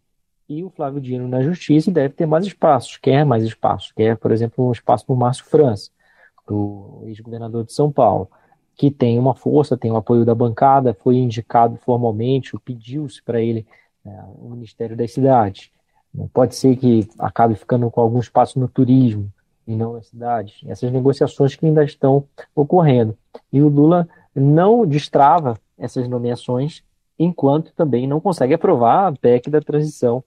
[0.48, 4.16] e o Flávio Dino na justiça e deve ter mais espaços, quer mais espaço, quer,
[4.16, 5.90] por exemplo, um espaço para o Márcio França,
[6.48, 8.30] o ex-governador de São Paulo,
[8.74, 13.66] que tem uma força, tem o apoio da bancada, foi indicado formalmente, pediu-se para ele
[14.06, 15.70] é, o Ministério das Cidades.
[16.32, 19.30] Pode ser que acabe ficando com algum espaço no turismo
[19.68, 20.64] e não na cidade.
[20.66, 23.16] Essas negociações que ainda estão ocorrendo.
[23.52, 26.82] E o Lula não destrava essas nomeações,
[27.18, 30.24] enquanto também não consegue aprovar a PEC da transição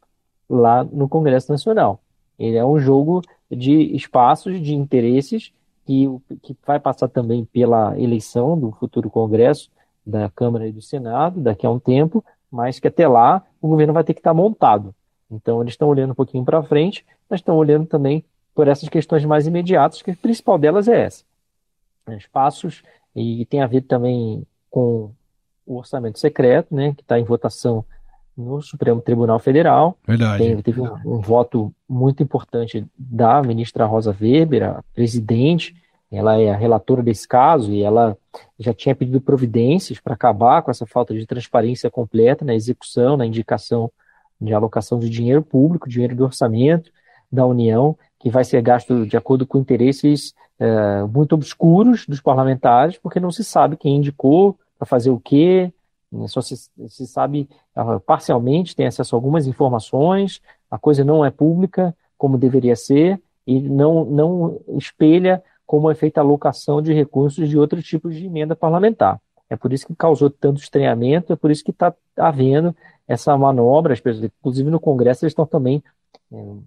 [0.47, 1.99] lá no Congresso Nacional.
[2.37, 5.51] Ele é um jogo de espaços, de interesses,
[5.85, 6.07] que,
[6.43, 9.71] que vai passar também pela eleição do futuro Congresso,
[10.05, 13.93] da Câmara e do Senado, daqui a um tempo, mas que até lá o governo
[13.93, 14.93] vai ter que estar montado.
[15.29, 19.23] Então, eles estão olhando um pouquinho para frente, mas estão olhando também por essas questões
[19.25, 21.23] mais imediatas, que a principal delas é essa.
[22.17, 22.83] Espaços
[23.15, 25.11] e tem a ver também com
[25.65, 27.85] o orçamento secreto, né, que está em votação
[28.35, 29.97] no Supremo Tribunal Federal.
[30.05, 30.43] Verdade.
[30.43, 35.75] Tem, teve um, um, voto muito importante da ministra Rosa Weber, a presidente.
[36.11, 38.17] Ela é a relatora desse caso e ela
[38.59, 43.25] já tinha pedido providências para acabar com essa falta de transparência completa na execução, na
[43.25, 43.91] indicação
[44.39, 46.91] de alocação de dinheiro público, dinheiro do orçamento
[47.31, 52.97] da União, que vai ser gasto de acordo com interesses é, muito obscuros dos parlamentares,
[52.97, 55.73] porque não se sabe quem indicou para fazer o quê,
[56.11, 61.25] né, só se, se sabe uh, parcialmente, tem acesso a algumas informações, a coisa não
[61.25, 66.93] é pública como deveria ser e não, não espelha como é feita a alocação de
[66.93, 69.19] recursos de outros tipos de emenda parlamentar.
[69.49, 72.75] É por isso que causou tanto estranhamento, é por isso que está havendo
[73.07, 75.83] essa manobra, inclusive no Congresso eles estão também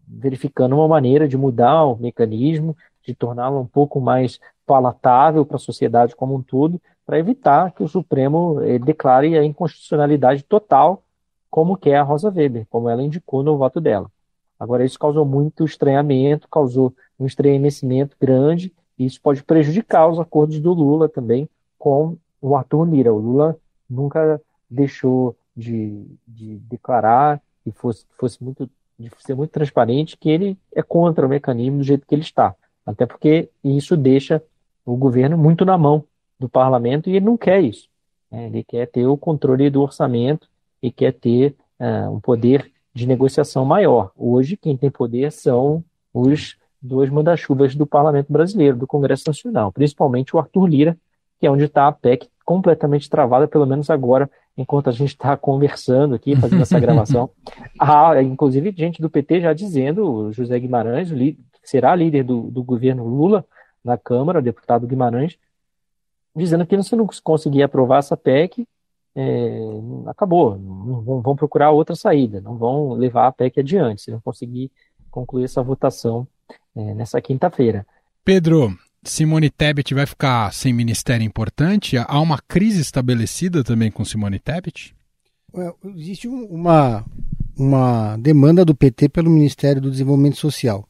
[0.07, 5.61] verificando uma maneira de mudar o mecanismo, de torná-la um pouco mais palatável para a
[5.61, 11.03] sociedade como um todo, para evitar que o Supremo eh, declare a inconstitucionalidade total,
[11.51, 14.11] como quer a Rosa Weber, como ela indicou no voto dela.
[14.59, 20.61] Agora, isso causou muito estranhamento, causou um estremecimento grande, e isso pode prejudicar os acordos
[20.61, 23.13] do Lula também com o Arthur Lira.
[23.13, 23.57] O Lula
[23.89, 30.57] nunca deixou de, de declarar e fosse, fosse muito, de ser muito transparente que ele
[30.75, 32.55] é contra o mecanismo do jeito que ele está.
[32.87, 34.43] Até porque isso deixa
[34.85, 36.05] o governo muito na mão
[36.39, 37.89] do parlamento e ele não quer isso.
[38.31, 38.47] Né?
[38.47, 40.49] Ele quer ter o controle do orçamento
[40.83, 44.13] e quer ter uh, um poder de negociação maior.
[44.17, 50.37] Hoje, quem tem poder são os dois manda-chuvas do parlamento brasileiro, do Congresso Nacional, principalmente
[50.37, 50.99] o Arthur Lira,
[51.41, 55.37] que é onde está a PEC completamente travada, pelo menos agora, enquanto a gente está
[55.37, 57.31] conversando aqui, fazendo essa gravação.
[57.79, 61.17] Há, inclusive, gente do PT já dizendo, o José Guimarães, o
[61.63, 63.45] será líder do, do governo Lula
[63.83, 65.39] na Câmara, deputado Guimarães,
[66.35, 68.67] dizendo que se não conseguir aprovar essa PEC,
[69.17, 69.61] é,
[70.07, 74.71] acabou, não vão procurar outra saída, não vão levar a PEC adiante, se não conseguir
[75.11, 76.27] concluir essa votação
[76.75, 77.87] é, nessa quinta-feira.
[78.25, 81.97] Pedro, Simone Tebet vai ficar sem ministério importante?
[81.97, 84.95] Há uma crise estabelecida também com Simone Tebet?
[85.97, 87.05] Existe uma,
[87.57, 90.89] uma demanda do PT pelo Ministério do Desenvolvimento Social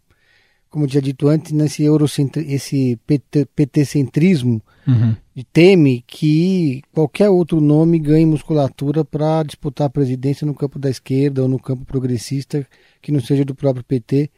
[0.75, 5.15] como tinha dito antes, nesse eurocentri esse PT, PT-centrismo, uhum.
[5.53, 11.43] teme que qualquer outro nome ganhe musculatura para disputar a presidência no campo da esquerda
[11.43, 12.67] ou no campo progressista
[13.01, 14.29] que não seja do próprio PT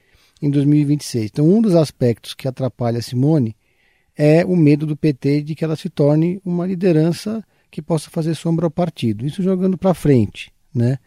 [0.42, 1.30] em 2026.
[1.32, 3.56] Então, um dos aspectos que atrapalha a Simone
[4.16, 8.34] é o medo do PT de que ela se torne uma liderança que possa fazer
[8.34, 9.26] sombra ao partido.
[9.26, 10.98] Isso jogando para frente, né?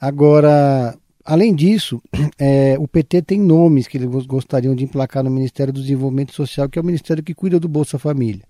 [0.00, 0.96] Agora,
[1.28, 2.00] Além disso,
[2.40, 6.70] é, o PT tem nomes que eles gostariam de emplacar no Ministério do Desenvolvimento Social,
[6.70, 8.42] que é o ministério que cuida do Bolsa Família.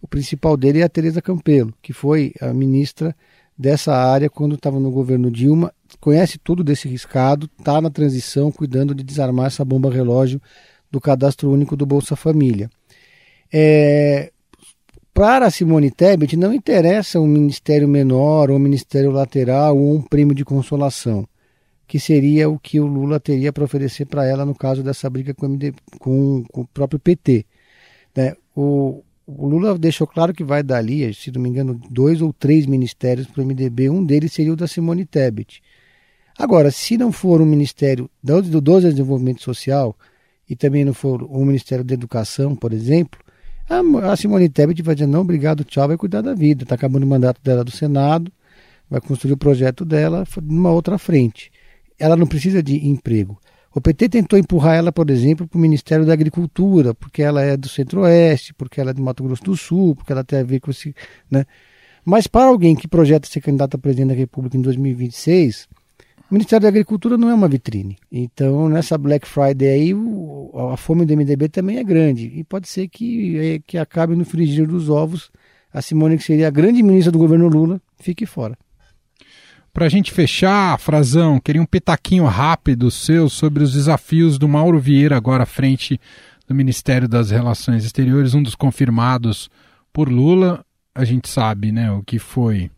[0.00, 3.16] O principal dele é a Tereza Campelo, que foi a ministra
[3.58, 8.94] dessa área quando estava no governo Dilma, conhece tudo desse riscado, está na transição, cuidando
[8.94, 10.40] de desarmar essa bomba relógio
[10.88, 12.70] do cadastro único do Bolsa Família.
[13.52, 14.32] É,
[15.14, 20.34] para Simone Tebet não interessa um ministério menor, ou um ministério lateral, ou um prêmio
[20.34, 21.26] de consolação
[21.88, 25.32] que seria o que o Lula teria para oferecer para ela no caso dessa briga
[25.32, 27.46] com, MD, com, com o próprio PT.
[28.14, 28.34] Né?
[28.54, 32.30] O, o, Lula deixou claro que vai dar ali, se não me engano, dois ou
[32.30, 35.62] três ministérios para o MDB, um deles seria o da Simone Tebet.
[36.38, 39.96] Agora, se não for um ministério do, do Desenvolvimento Social
[40.48, 43.18] e também não for um Ministério da Educação, por exemplo,
[43.68, 46.62] a, Simone Tebet vai dizer, não, obrigado, tchau, vai cuidar da vida.
[46.62, 48.32] Está acabando o mandato dela do Senado,
[48.88, 51.50] vai construir o projeto dela numa outra frente
[51.98, 53.38] ela não precisa de emprego.
[53.74, 57.56] O PT tentou empurrar ela, por exemplo, para o Ministério da Agricultura, porque ela é
[57.56, 60.60] do Centro-Oeste, porque ela é do Mato Grosso do Sul, porque ela tem a ver
[60.60, 60.94] com esse.
[61.30, 61.44] Né?
[62.04, 65.68] Mas para alguém que projeta ser candidato a presidente da República em 2026,
[66.30, 67.96] o Ministério da Agricultura não é uma vitrine.
[68.10, 69.94] Então, nessa Black Friday aí,
[70.72, 72.32] a fome do MDB também é grande.
[72.34, 75.30] E pode ser que, é, que acabe no frigir dos ovos
[75.72, 78.56] a Simone, que seria a grande ministra do governo Lula, fique fora.
[79.72, 84.80] Para a gente fechar, Frazão, queria um pitaquinho rápido seu sobre os desafios do Mauro
[84.80, 86.00] Vieira agora à frente
[86.48, 89.50] do Ministério das Relações Exteriores, um dos confirmados
[89.92, 90.64] por Lula
[90.98, 92.72] a gente sabe né, o que foi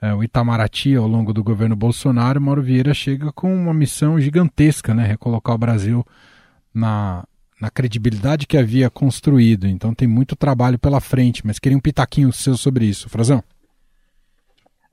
[0.00, 4.94] é, o Itamaraty ao longo do governo Bolsonaro, Mauro Vieira chega com uma missão gigantesca,
[4.94, 6.04] né, recolocar o Brasil
[6.72, 7.24] na,
[7.60, 9.66] na credibilidade que havia construído.
[9.66, 13.42] Então tem muito trabalho pela frente, mas queria um pitaquinho seu sobre isso, Frazão.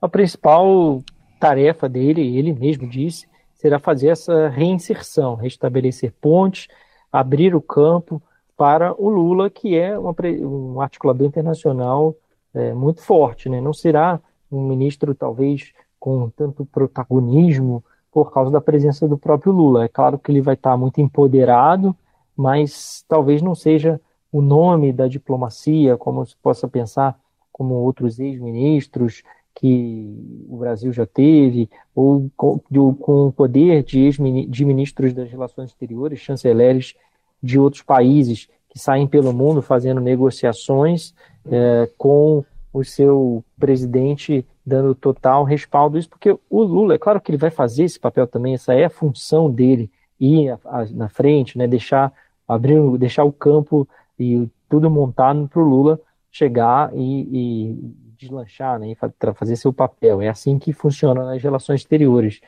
[0.00, 1.02] A principal
[1.38, 6.68] tarefa dele, ele mesmo disse, será fazer essa reinserção, restabelecer pontes,
[7.12, 8.20] abrir o campo
[8.56, 12.14] para o Lula, que é uma, um articulador internacional
[12.54, 13.60] é, muito forte, né?
[13.60, 17.82] Não será um ministro talvez com tanto protagonismo
[18.12, 19.84] por causa da presença do próprio Lula.
[19.84, 21.94] É claro que ele vai estar muito empoderado,
[22.36, 24.00] mas talvez não seja
[24.32, 27.18] o nome da diplomacia, como se possa pensar
[27.52, 29.22] como outros ex-ministros
[29.54, 34.10] que o Brasil já teve, ou com, o poder de,
[34.46, 36.94] de ministros das relações exteriores, chanceleres
[37.42, 41.14] de outros países que saem pelo mundo fazendo negociações
[41.50, 42.44] é, com
[42.76, 47.50] o seu presidente dando total respaldo isso, porque o Lula, é claro que ele vai
[47.50, 51.66] fazer esse papel também, essa é a função dele, ir a, a, na frente, né,
[51.66, 52.12] deixar
[52.46, 55.98] abrir, deixar o campo e tudo montado para o Lula
[56.30, 58.96] chegar e, e deslanchar, né, e
[59.34, 60.20] fazer seu papel.
[60.20, 62.40] É assim que funciona nas relações exteriores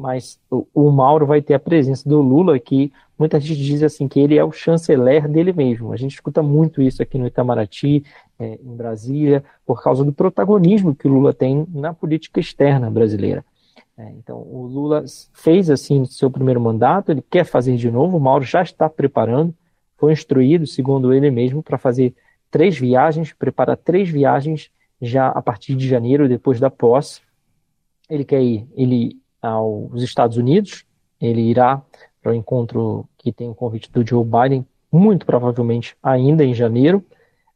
[0.00, 4.08] mas o, o, Mauro vai ter a presença do Lula, que muita gente diz assim
[4.08, 5.92] que ele é o chanceler dele mesmo.
[5.92, 8.02] A gente escuta muito isso aqui no Itamaraty,
[8.38, 13.44] é, em Brasília, por causa do protagonismo que o Lula tem na política externa brasileira.
[13.98, 18.20] É, então, o Lula fez assim seu primeiro mandato, ele quer fazer de novo, o
[18.20, 19.54] Mauro já está preparando,
[19.98, 22.14] foi instruído, segundo ele mesmo, para fazer
[22.50, 24.70] três viagens, prepara três viagens
[25.02, 27.20] já a partir de janeiro, depois da posse.
[28.08, 30.84] Ele quer ir, ele aos Estados Unidos.
[31.20, 31.82] Ele irá
[32.22, 37.04] para o encontro que tem o convite do Joe Biden, muito provavelmente ainda em janeiro.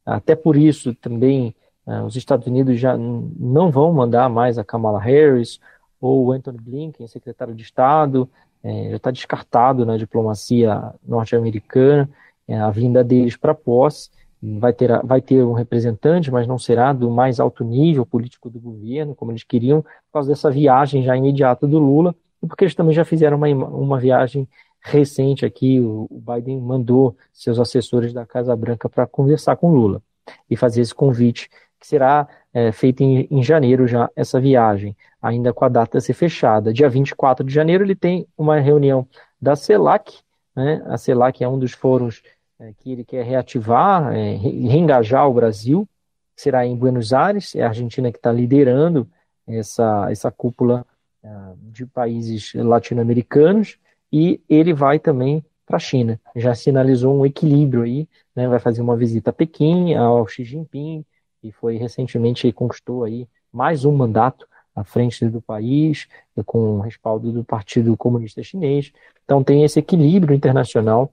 [0.05, 1.55] Até por isso também
[1.87, 5.59] uh, os Estados Unidos já não vão mandar mais a Kamala Harris
[6.01, 8.29] ou Anthony Blinken, secretário de Estado,
[8.63, 12.09] é, já está descartado na diplomacia norte-americana
[12.47, 14.11] é, a vinda deles para posse.
[14.59, 18.61] Vai ter, vai ter um representante, mas não será do mais alto nível político do
[18.61, 22.75] governo, como eles queriam, por causa dessa viagem já imediata do Lula, e porque eles
[22.75, 24.47] também já fizeram uma, uma viagem
[24.83, 30.03] recente aqui, o, o Biden mandou seus assessores da Casa Branca para conversar com Lula
[30.49, 31.49] e fazer esse convite,
[31.81, 36.01] que será é, feito em, em janeiro já, essa viagem, ainda com a data a
[36.03, 36.73] ser fechada.
[36.73, 39.09] Dia 24 de janeiro ele tem uma reunião
[39.41, 40.19] da CELAC,
[40.55, 40.83] né?
[40.87, 42.23] a CELAC é um dos fóruns
[42.59, 45.89] é, que ele quer reativar, é, reengajar o Brasil,
[46.37, 49.09] será em Buenos Aires, é a Argentina que está liderando
[49.47, 50.87] essa, essa cúpula
[51.23, 51.29] é,
[51.63, 53.79] de países latino-americanos,
[54.13, 56.21] e ele vai também para a China.
[56.37, 61.05] Já sinalizou um equilíbrio aí, né, vai fazer uma visita a Pequim, ao Xi Jinping,
[61.43, 66.09] e foi recentemente conquistou aí mais um mandato à frente do país,
[66.47, 68.93] com o respaldo do Partido Comunista Chinês.
[69.25, 71.13] Então tem esse equilíbrio internacional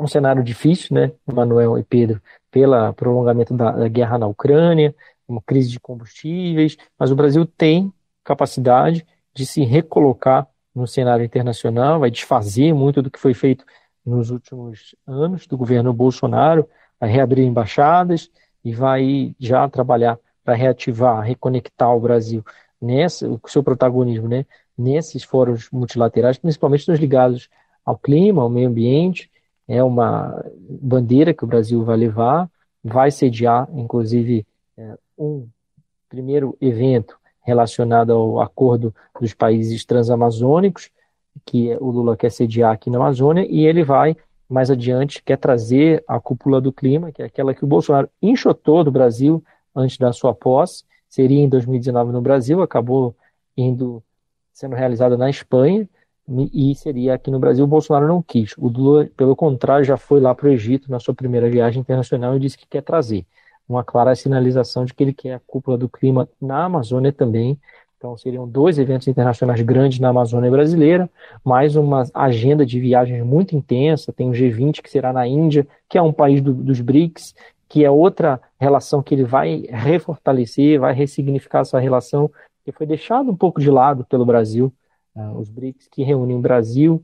[0.00, 4.94] um cenário difícil, né, Manuel e Pedro, pelo prolongamento da, da, guerra na Ucrânia,
[5.28, 7.92] uma crise de combustíveis, mas o Brasil tem
[8.24, 13.64] capacidade de se recolocar no cenário internacional, vai desfazer muito do que foi feito
[14.04, 18.30] nos últimos anos do governo Bolsonaro, vai reabrir embaixadas
[18.64, 22.44] e vai já trabalhar para reativar, reconectar o Brasil
[22.80, 27.48] nessa, o seu protagonismo, né, nesses fóruns multilaterais, principalmente nos ligados
[27.84, 29.30] ao clima, ao meio ambiente
[29.70, 32.50] é uma bandeira que o Brasil vai levar,
[32.82, 34.44] vai sediar, inclusive,
[34.76, 35.46] é, um
[36.08, 40.90] primeiro evento relacionado ao acordo dos países transamazônicos,
[41.46, 44.16] que o Lula quer sediar aqui na Amazônia, e ele vai,
[44.48, 48.82] mais adiante, quer trazer a cúpula do clima, que é aquela que o Bolsonaro enxotou
[48.82, 49.40] do Brasil
[49.72, 53.14] antes da sua posse, seria em 2019 no Brasil, acabou
[53.56, 54.02] indo
[54.52, 55.88] sendo realizada na Espanha,
[56.28, 58.54] e seria aqui no Brasil, o Bolsonaro não quis.
[58.56, 62.36] O Lula, pelo contrário, já foi lá para o Egito na sua primeira viagem internacional
[62.36, 63.26] e disse que quer trazer
[63.68, 67.58] uma clara sinalização de que ele quer a cúpula do clima na Amazônia também.
[67.96, 71.08] Então, seriam dois eventos internacionais grandes na Amazônia brasileira,
[71.44, 74.12] mais uma agenda de viagens muito intensa.
[74.12, 77.34] Tem o G20, que será na Índia, que é um país do, dos BRICS,
[77.68, 82.30] que é outra relação que ele vai refortalecer, vai ressignificar essa relação
[82.64, 84.72] que foi deixada um pouco de lado pelo Brasil,
[85.14, 87.02] uh, os BRICS que reúnem Brasil,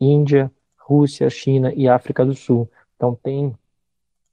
[0.00, 2.68] Índia, Rússia, China e África do Sul.
[2.96, 3.54] Então tem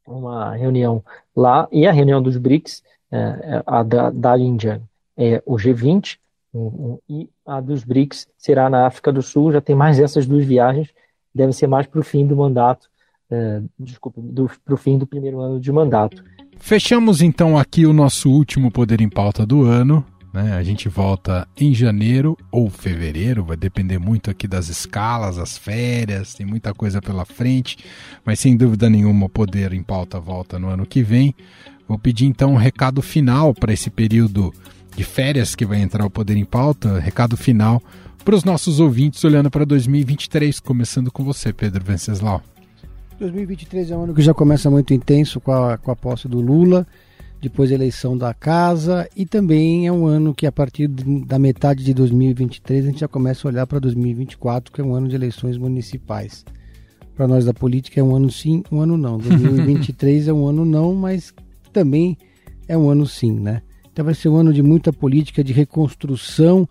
[0.05, 1.03] uma reunião
[1.35, 4.81] lá e a reunião dos BRICS, uh, a da, da Índia
[5.17, 6.17] é o G20
[6.53, 9.51] um, um, e a dos BRICS será na África do Sul.
[9.51, 10.89] Já tem mais essas duas viagens,
[11.33, 12.89] deve ser mais para o fim do mandato,
[13.31, 14.21] uh, desculpa,
[14.65, 16.23] para o fim do primeiro ano de mandato.
[16.57, 20.05] Fechamos então aqui o nosso último Poder em Pauta do ano.
[20.33, 20.53] Né?
[20.53, 26.33] A gente volta em janeiro ou fevereiro, vai depender muito aqui das escalas, as férias,
[26.33, 27.77] tem muita coisa pela frente,
[28.23, 31.35] mas sem dúvida nenhuma o Poder em Pauta volta no ano que vem.
[31.87, 34.53] Vou pedir então um recado final para esse período
[34.95, 37.81] de férias que vai entrar o Poder em Pauta, recado final
[38.23, 42.41] para os nossos ouvintes olhando para 2023, começando com você, Pedro Venceslau.
[43.19, 46.39] 2023 é um ano que já começa muito intenso com a, com a posse do
[46.39, 46.87] Lula
[47.41, 51.83] depois a eleição da casa e também é um ano que a partir da metade
[51.83, 55.15] de 2023 a gente já começa a olhar para 2024, que é um ano de
[55.15, 56.45] eleições municipais.
[57.15, 59.17] Para nós da política é um ano sim, um ano não.
[59.17, 61.33] 2023 é um ano não, mas
[61.73, 62.15] também
[62.67, 63.63] é um ano sim, né?
[63.91, 66.69] Então vai ser um ano de muita política, de reconstrução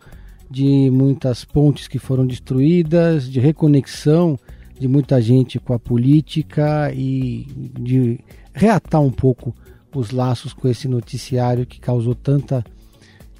[0.50, 4.38] de muitas pontes que foram destruídas, de reconexão
[4.78, 7.46] de muita gente com a política e
[7.78, 8.18] de
[8.54, 9.54] reatar um pouco
[9.98, 12.64] os laços com esse noticiário que causou tanta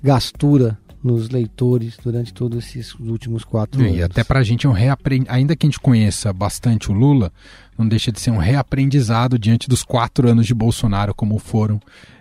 [0.03, 3.97] gastura nos leitores durante todos esses últimos quatro anos.
[3.97, 6.95] E até para a gente é um reaprendizado, ainda que a gente conheça bastante o
[6.95, 7.33] Lula,
[7.79, 11.81] não deixa de ser um reaprendizado diante dos quatro anos de Bolsonaro, como foram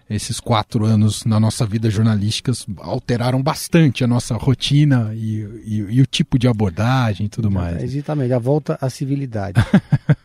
[0.10, 6.02] esses quatro anos na nossa vida jornalística, alteraram bastante a nossa rotina e, e, e
[6.02, 7.84] o tipo de abordagem e tudo mais.
[7.84, 9.62] exatamente, a volta à civilidade.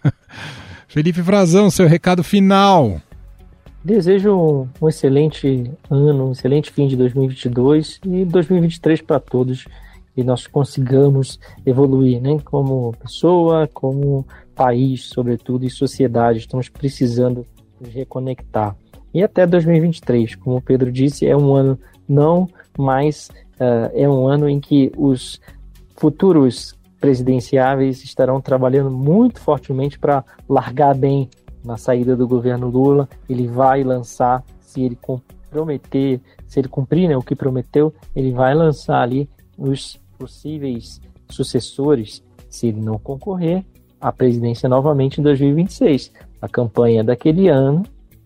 [0.89, 3.03] Felipe Frazão, seu recado final.
[3.85, 9.67] Desejo um excelente ano, um excelente fim de 2022 e 2023 para todos
[10.17, 12.39] e nós consigamos evoluir, né?
[12.43, 16.39] Como pessoa, como país, sobretudo, e sociedade.
[16.39, 17.47] Estamos precisando
[17.79, 18.75] nos reconectar.
[19.13, 21.79] E até 2023, como o Pedro disse, é um ano
[22.09, 23.29] não mais
[23.61, 25.39] uh, é um ano em que os
[25.95, 31.29] futuros presidenciáveis estarão trabalhando muito fortemente para largar bem
[31.65, 34.99] na saída do governo Lula, ele vai lançar, se ele
[35.51, 41.01] prometer, se ele cumprir né, o que prometeu, ele vai lançar ali os possíveis
[41.31, 43.65] sucessores, se ele não concorrer
[44.01, 46.13] à presidência novamente em 2026.
[46.41, 47.85] A campanha daquele ano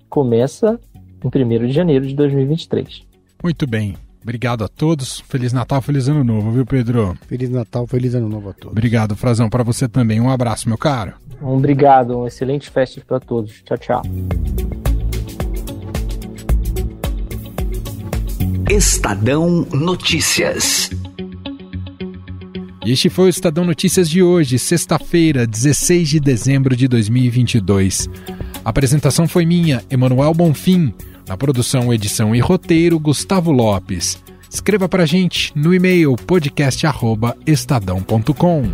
[0.09, 0.81] começa
[1.23, 3.07] em 1 de janeiro de 2023.
[3.43, 3.97] Muito bem.
[4.23, 5.21] Obrigado a todos.
[5.29, 7.17] Feliz Natal, feliz Ano Novo, viu, Pedro?
[7.27, 8.73] Feliz Natal, feliz Ano Novo a todos.
[8.73, 10.21] Obrigado, Frazão, para você também.
[10.21, 11.15] Um abraço, meu caro.
[11.41, 13.63] Um obrigado, um excelente festa para todos.
[13.63, 14.03] Tchau, tchau.
[18.71, 20.91] Estadão Notícias.
[22.85, 28.09] Este foi o Estadão Notícias de hoje, sexta-feira, 16 de dezembro de 2022.
[28.65, 30.93] A apresentação foi minha, Emanuel Bonfim.
[31.29, 34.19] Na produção, edição e roteiro, Gustavo Lopes.
[34.51, 38.73] Escreva para gente no e-mail podcast@estadão.com.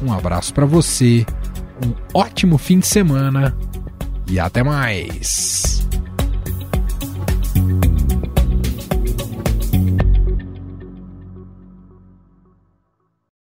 [0.00, 1.26] Um abraço para você,
[1.84, 3.58] um ótimo fim de semana
[4.30, 5.83] e até mais.